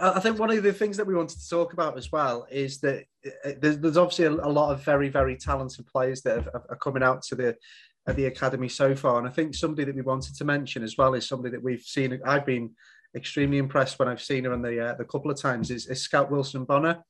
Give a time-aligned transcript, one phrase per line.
[0.00, 2.80] I think one of the things that we wanted to talk about as well is
[2.80, 3.04] that
[3.44, 6.76] uh, there's, there's obviously a, a, lot of very, very talented players that have, are
[6.76, 7.56] coming out to the
[8.08, 9.18] at the academy so far.
[9.18, 11.82] And I think somebody that we wanted to mention as well is somebody that we've
[11.82, 12.20] seen.
[12.24, 12.70] I've been
[13.14, 16.02] extremely impressed when I've seen her on the uh, the couple of times is, is
[16.02, 17.02] Scout Wilson Bonner.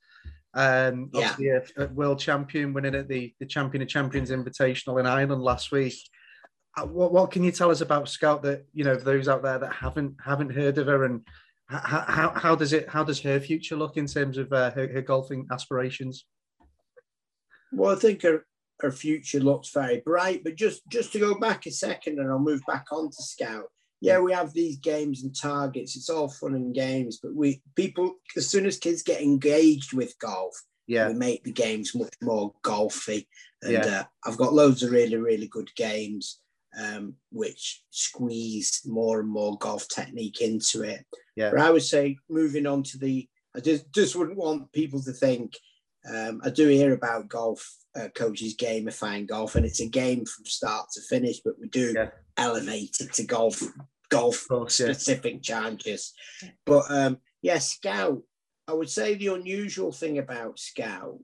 [0.54, 1.58] Um, yeah.
[1.76, 5.70] a, a, world champion winning at the, the Champion of Champions Invitational in Ireland last
[5.70, 5.98] week.
[6.78, 9.58] Uh, what, what can you tell us about Scout that you know those out there
[9.58, 11.20] that haven't haven't heard of her and
[11.68, 14.88] how, how, how does it how does her future look in terms of uh, her,
[14.88, 16.24] her golfing aspirations?
[17.72, 18.46] Well, I think her
[18.80, 20.44] her future looks very bright.
[20.44, 23.66] But just just to go back a second, and I'll move back on to Scout.
[24.00, 25.96] Yeah, we have these games and targets.
[25.96, 30.18] It's all fun and games, but we people as soon as kids get engaged with
[30.20, 30.54] golf,
[30.86, 33.26] yeah, we make the games much more golfy.
[33.62, 34.00] And yeah.
[34.00, 36.40] uh, I've got loads of really really good games.
[36.78, 41.06] Um, which squeeze more and more golf technique into it.
[41.36, 41.50] Yeah.
[41.50, 45.12] But I would say moving on to the, I just, just wouldn't want people to
[45.12, 45.56] think,
[46.12, 50.44] um, I do hear about golf uh, coaches gamifying golf, and it's a game from
[50.44, 52.10] start to finish, but we do yeah.
[52.36, 53.62] elevate it to golf
[54.08, 55.40] golf course, specific yeah.
[55.40, 56.12] challenges.
[56.64, 58.22] But um, yeah, Scout,
[58.68, 61.18] I would say the unusual thing about Scout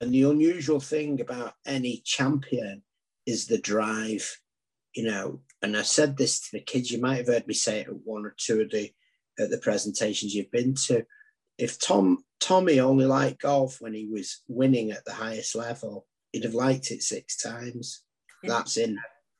[0.00, 2.82] and the unusual thing about any champion
[3.26, 4.40] is the drive,
[4.94, 5.40] you know.
[5.62, 7.94] And I said this to the kids, you might have heard me say it at
[8.04, 8.90] one or two of the
[9.40, 11.04] at the presentations you've been to.
[11.58, 16.44] If Tom Tommy only liked golf when he was winning at the highest level, he'd
[16.44, 18.02] have liked it six times.
[18.42, 18.50] Yeah.
[18.50, 18.98] That's in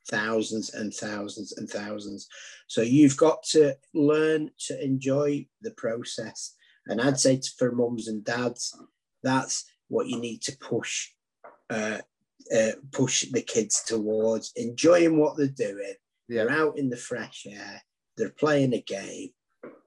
[0.09, 2.27] thousands and thousands and thousands.
[2.67, 6.55] So you've got to learn to enjoy the process.
[6.87, 8.75] And I'd say for mums and dads,
[9.23, 11.09] that's what you need to push
[11.69, 11.99] uh,
[12.55, 15.93] uh, push the kids towards enjoying what they're doing.
[16.27, 16.45] Yeah.
[16.45, 17.81] They're out in the fresh air.
[18.17, 19.29] They're playing a game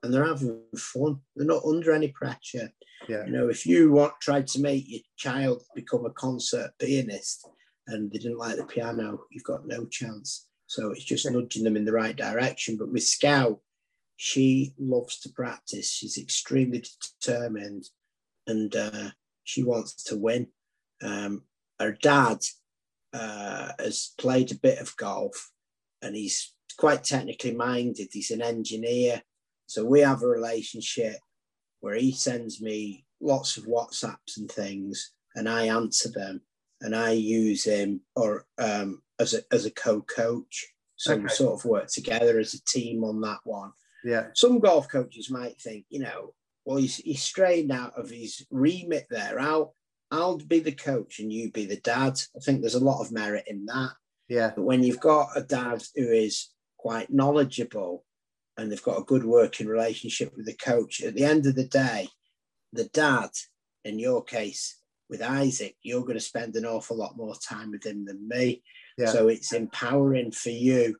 [0.04, 1.18] and they're having fun.
[1.34, 2.70] They're not under any pressure.
[3.08, 3.24] Yeah.
[3.24, 7.48] You know, if you want tried to make your child become a concert pianist
[7.86, 10.46] and they didn't like the piano, you've got no chance.
[10.66, 12.76] So it's just nudging them in the right direction.
[12.76, 13.60] But with Scout,
[14.16, 15.90] she loves to practice.
[15.90, 16.84] She's extremely
[17.20, 17.84] determined,
[18.46, 19.10] and uh,
[19.42, 20.48] she wants to win.
[21.02, 21.42] Um,
[21.80, 22.38] her dad
[23.12, 25.50] uh, has played a bit of golf,
[26.00, 28.08] and he's quite technically minded.
[28.12, 29.22] He's an engineer
[29.66, 31.16] so we have a relationship
[31.80, 36.40] where he sends me lots of WhatsApps and things, and I answer them,
[36.80, 40.66] and I use him or um, as a as a co-coach.
[40.96, 41.22] So okay.
[41.22, 43.72] we sort of work together as a team on that one.
[44.04, 44.28] Yeah.
[44.34, 49.06] Some golf coaches might think, you know, well, he's, he's strayed out of his remit
[49.10, 49.40] there.
[49.40, 49.74] I'll
[50.10, 52.20] I'll be the coach and you be the dad.
[52.36, 53.90] I think there's a lot of merit in that.
[54.28, 54.52] Yeah.
[54.54, 58.04] But when you've got a dad who is quite knowledgeable
[58.56, 61.02] and they've got a good working relationship with the coach.
[61.02, 62.08] At the end of the day,
[62.72, 63.30] the dad,
[63.84, 67.84] in your case with Isaac, you're going to spend an awful lot more time with
[67.84, 68.62] him than me.
[68.96, 69.06] Yeah.
[69.06, 70.96] So it's empowering for you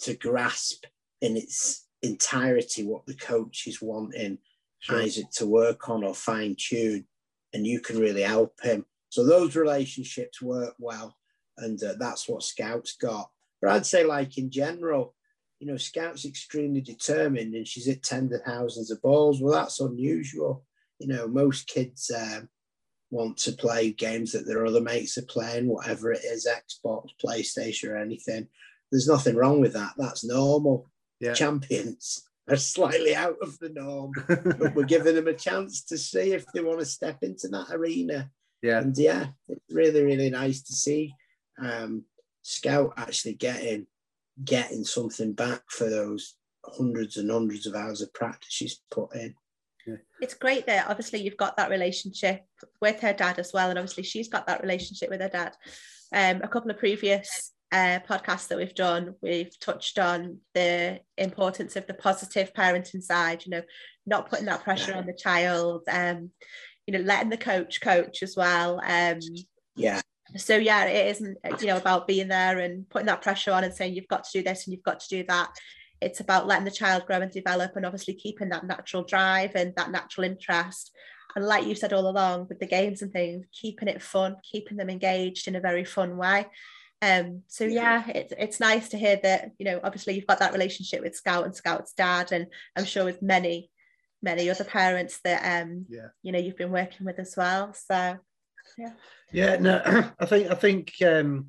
[0.00, 0.84] to grasp
[1.20, 4.38] in its entirety what the coach is wanting
[4.80, 5.00] sure.
[5.00, 7.06] Isaac to work on or fine tune,
[7.52, 8.84] and you can really help him.
[9.08, 11.16] So those relationships work well,
[11.56, 13.30] and uh, that's what Scouts got.
[13.60, 15.14] But I'd say, like in general,
[15.58, 17.98] you know, Scout's extremely determined and she's of
[18.46, 19.40] thousands of balls.
[19.40, 20.64] Well, that's unusual.
[20.98, 22.48] You know, most kids um,
[23.10, 27.90] want to play games that their other mates are playing, whatever it is, Xbox, PlayStation,
[27.90, 28.48] or anything.
[28.90, 29.94] There's nothing wrong with that.
[29.96, 30.90] That's normal.
[31.20, 31.34] Yeah.
[31.34, 36.32] Champions are slightly out of the norm, but we're giving them a chance to see
[36.32, 38.30] if they want to step into that arena.
[38.62, 38.78] Yeah.
[38.78, 41.14] And yeah, it's really, really nice to see
[41.60, 42.04] um,
[42.42, 43.86] Scout actually getting
[44.44, 46.34] getting something back for those
[46.64, 49.34] hundreds and hundreds of hours of practice she's put in.
[50.20, 52.44] It's great that obviously you've got that relationship
[52.80, 55.54] with her dad as well, and obviously she's got that relationship with her dad.
[56.12, 61.76] Um, a couple of previous uh, podcasts that we've done, we've touched on the importance
[61.76, 63.46] of the positive parenting side.
[63.46, 63.62] You know,
[64.04, 64.98] not putting that pressure yeah.
[64.98, 65.82] on the child.
[65.90, 66.32] Um,
[66.86, 68.80] you know, letting the coach coach as well.
[68.86, 69.20] Um,
[69.74, 70.00] yeah
[70.36, 73.74] so yeah it isn't you know about being there and putting that pressure on and
[73.74, 75.50] saying you've got to do this and you've got to do that.
[76.00, 79.74] It's about letting the child grow and develop and obviously keeping that natural drive and
[79.76, 80.92] that natural interest.
[81.34, 84.76] And like you said all along with the games and things keeping it fun keeping
[84.76, 86.46] them engaged in a very fun way.
[87.00, 90.52] Um so yeah it's it's nice to hear that you know obviously you've got that
[90.52, 93.70] relationship with scout and scout's dad and i'm sure with many
[94.20, 96.08] many other parents that um yeah.
[96.22, 97.72] you know you've been working with as well.
[97.72, 98.18] So
[98.78, 98.92] yeah
[99.32, 99.82] yeah, no,
[100.20, 101.48] I think I think um,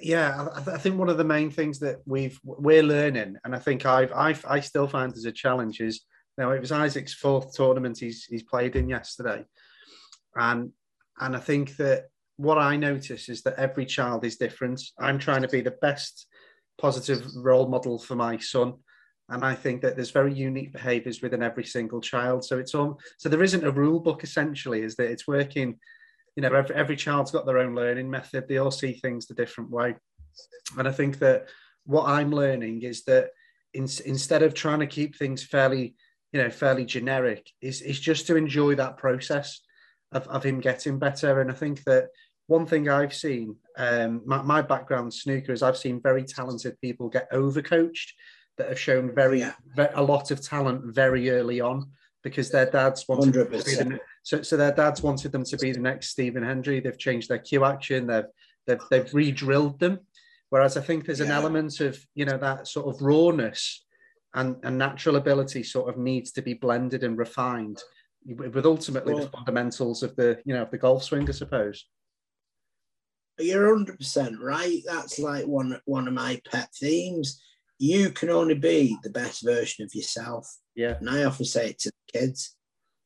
[0.00, 3.58] yeah, I, I, think one of the main things that we've we're learning, and I
[3.58, 6.02] think I've, I've I still find as a challenge is
[6.36, 9.44] Now it was Isaac's fourth tournament he's he's played in yesterday,
[10.34, 10.72] and
[11.20, 12.06] and I think that
[12.36, 14.80] what I notice is that every child is different.
[14.98, 16.26] I'm trying to be the best
[16.78, 18.74] positive role model for my son.
[19.28, 22.44] And I think that there's very unique behaviors within every single child.
[22.44, 25.78] So it's all so there isn't a rule book essentially, is that it's working,
[26.36, 28.48] you know, every, every child's got their own learning method.
[28.48, 29.96] They all see things the different way.
[30.78, 31.48] And I think that
[31.84, 33.30] what I'm learning is that
[33.74, 35.94] in, instead of trying to keep things fairly,
[36.32, 39.60] you know, fairly generic, is, is just to enjoy that process
[40.12, 41.40] of, of him getting better.
[41.40, 42.08] And I think that
[42.46, 47.08] one thing I've seen, um, my, my background snooker is I've seen very talented people
[47.08, 48.10] get overcoached
[48.58, 49.54] that have shown very, yeah.
[49.74, 51.90] very a lot of talent very early on
[52.22, 55.72] because their dads wanted to be the, so, so their dads wanted them to be
[55.72, 56.80] the next Stephen Hendry.
[56.80, 58.06] They've changed their cue action.
[58.06, 58.24] They've
[58.66, 60.00] they've, they've re-drilled them.
[60.50, 63.84] Whereas I think there's an element of you know that sort of rawness
[64.34, 67.82] and, and natural ability sort of needs to be blended and refined
[68.26, 71.86] with ultimately well, the fundamentals of the you know of the golf swing, I suppose.
[73.38, 74.82] You're 100% right.
[74.84, 77.40] That's like one, one of my pet themes.
[77.78, 80.46] You can only be the best version of yourself.
[80.74, 80.96] Yeah.
[81.00, 82.54] And I often say it to the kids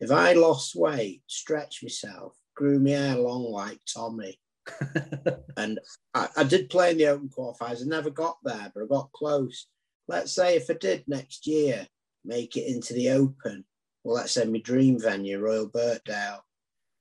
[0.01, 4.39] if I lost weight, stretched myself, grew my hair long like Tommy,
[5.57, 5.79] and
[6.15, 7.83] I, I, did play in the Open qualifiers.
[7.83, 9.67] I never got there, but I got close.
[10.09, 11.87] Let's say if I did next year
[12.25, 13.65] make it into the Open,
[14.03, 16.41] well, let's say my dream venue, Royal Birkdale.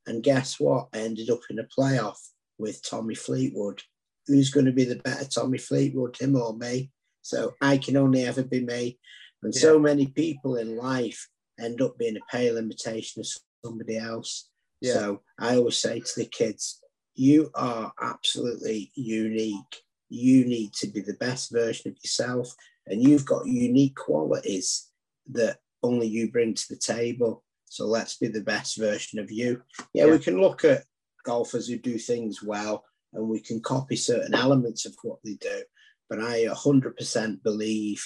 [0.05, 0.89] And guess what?
[0.93, 2.17] I ended up in a playoff
[2.57, 3.81] with Tommy Fleetwood.
[4.27, 6.91] Who's going to be the better Tommy Fleetwood, him or me?
[7.21, 8.99] So I can only ever be me.
[9.41, 9.61] And yeah.
[9.61, 11.27] so many people in life
[11.59, 13.27] end up being a pale imitation of
[13.63, 14.49] somebody else.
[14.81, 14.93] Yeah.
[14.93, 16.81] So I always say to the kids,
[17.15, 19.81] you are absolutely unique.
[20.09, 22.53] You need to be the best version of yourself,
[22.87, 24.89] and you've got unique qualities
[25.31, 27.43] that only you bring to the table.
[27.65, 29.61] So let's be the best version of you.
[29.93, 30.11] Yeah, yeah.
[30.11, 30.83] we can look at
[31.23, 32.83] golfers who do things well
[33.13, 35.63] and we can copy certain elements of what they do.
[36.09, 38.03] But I 100% believe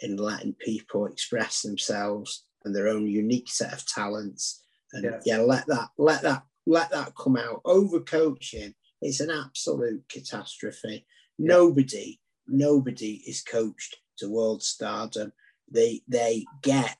[0.00, 4.62] in letting people express themselves and their own unique set of talents.
[4.92, 7.62] And yeah, yeah let that let that let that come out.
[7.64, 11.06] Overcoaching is an absolute catastrophe.
[11.38, 11.54] Yeah.
[11.54, 15.32] Nobody, nobody is coached to world stardom.
[15.70, 16.96] They they get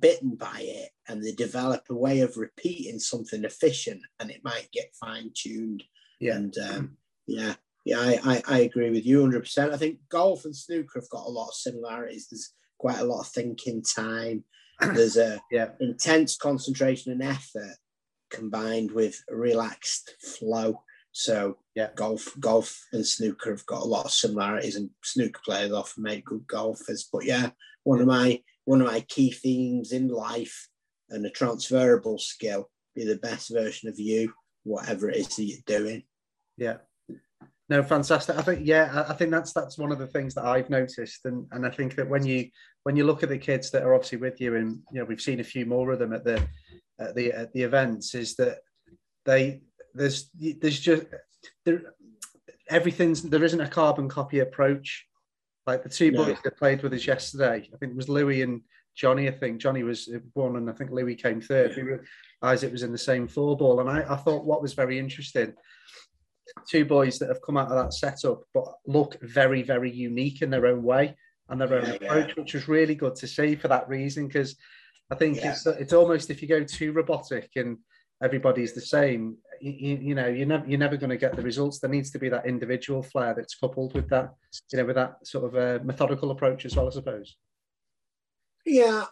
[0.00, 4.68] bitten by it and they develop a way of repeating something efficient and it might
[4.72, 5.84] get fine tuned.
[6.20, 6.36] Yeah.
[6.36, 6.96] And um,
[7.26, 7.54] yeah,
[7.84, 9.72] yeah, I, I, I, agree with you 100%.
[9.72, 12.28] I think golf and snooker have got a lot of similarities.
[12.28, 14.44] There's quite a lot of thinking time.
[14.80, 15.70] There's a yeah.
[15.80, 17.76] intense concentration and effort
[18.30, 20.82] combined with relaxed flow.
[21.12, 25.72] So yeah, golf, golf and snooker have got a lot of similarities, and snooker players
[25.72, 27.08] often make good golfers.
[27.10, 27.50] But yeah,
[27.84, 30.68] one of my one of my key themes in life
[31.08, 34.32] and a transferable skill be the best version of you,
[34.64, 36.02] whatever it is that you're doing.
[36.56, 36.78] Yeah.
[37.68, 38.36] No, fantastic.
[38.36, 41.46] I think yeah, I think that's that's one of the things that I've noticed, and
[41.50, 42.48] and I think that when you
[42.84, 45.20] when you look at the kids that are obviously with you, and you know we've
[45.20, 46.40] seen a few more of them at the
[47.00, 48.58] at the at the events, is that
[49.24, 49.62] they
[49.94, 50.30] there's
[50.60, 51.06] there's just
[51.64, 51.82] there
[52.68, 55.06] everything's there isn't a carbon copy approach
[55.66, 58.60] like the two boys that played with us yesterday, I think it was Louis and
[58.94, 59.28] Johnny.
[59.28, 61.74] I think Johnny was one, and I think Louis came third.
[61.76, 61.82] Yeah.
[61.82, 62.04] Were,
[62.42, 65.54] Isaac was in the same four ball, and I, I thought what was very interesting.
[66.68, 70.50] Two boys that have come out of that setup, but look very, very unique in
[70.50, 71.16] their own way
[71.48, 72.34] and their own yeah, approach, yeah.
[72.42, 74.26] which was really good to see for that reason.
[74.26, 74.56] Because
[75.10, 77.78] I think it's it's almost if you go too robotic and
[78.22, 81.78] everybody's the same, you, you know, you're never you're never going to get the results.
[81.78, 84.34] There needs to be that individual flair that's coupled with that,
[84.72, 87.36] you know, with that sort of a methodical approach as well, I suppose.
[88.64, 89.04] Yeah,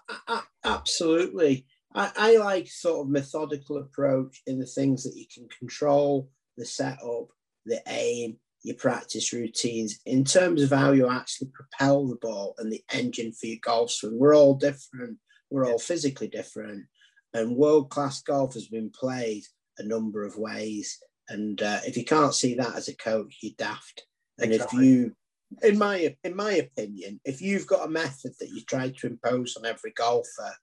[0.64, 1.66] absolutely.
[1.94, 6.64] I, I like sort of methodical approach in the things that you can control, the
[6.64, 7.28] setup,
[7.66, 10.00] the aim, your practice routines.
[10.06, 13.90] In terms of how you actually propel the ball and the engine for your golf
[13.90, 15.18] swing, we're all different.
[15.50, 16.86] We're all physically different.
[17.34, 19.44] And world class golf has been played
[19.78, 20.98] a number of ways.
[21.28, 24.04] And uh, if you can't see that as a coach, you're daft.
[24.38, 24.78] And exactly.
[24.78, 25.16] if you,
[25.62, 29.56] in my in my opinion, if you've got a method that you try to impose
[29.56, 30.54] on every golfer,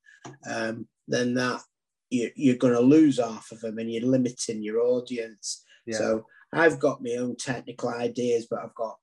[0.49, 1.61] um, then that
[2.09, 5.63] you, you're going to lose half of them, and you're limiting your audience.
[5.85, 5.97] Yeah.
[5.97, 8.97] So I've got my own technical ideas, but I've got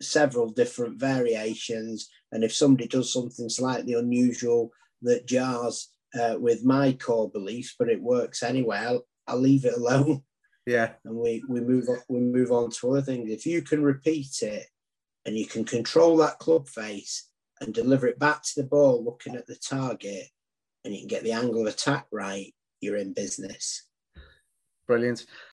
[0.00, 2.08] several different variations.
[2.32, 4.70] And if somebody does something slightly unusual
[5.02, 9.74] that jars uh, with my core beliefs, but it works anyway, I'll, I'll leave it
[9.74, 10.22] alone.
[10.64, 10.92] Yeah.
[11.04, 13.32] And we, we move on we move on to other things.
[13.32, 14.64] If you can repeat it
[15.26, 17.28] and you can control that club face
[17.60, 20.26] and deliver it back to the ball looking at the target,
[20.84, 23.86] and you can get the angle of attack right, you're in business.
[24.86, 25.26] Brilliant.